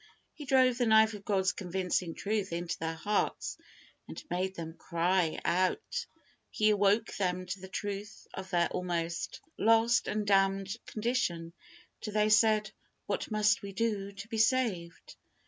He 0.33 0.45
drove 0.45 0.79
the 0.79 0.87
knife 0.87 1.13
of 1.13 1.23
God's 1.25 1.51
convincing 1.53 2.15
truth 2.15 2.51
into 2.51 2.75
their 2.79 2.95
hearts, 2.95 3.59
and 4.07 4.19
made 4.31 4.55
them 4.55 4.73
cry 4.73 5.39
out. 5.45 6.07
He 6.49 6.71
awoke 6.71 7.15
them 7.17 7.45
to 7.45 7.59
the 7.59 7.67
truth 7.67 8.27
of 8.33 8.49
their 8.49 8.67
almost 8.69 9.41
lost 9.59 10.07
and 10.07 10.25
damned 10.25 10.75
condition, 10.87 11.53
till 12.01 12.13
they 12.13 12.29
said, 12.29 12.71
"What 13.05 13.29
must 13.29 13.61
we 13.61 13.73
do 13.73 14.11
to 14.11 14.27
be 14.27 14.39
saved?" 14.39 15.17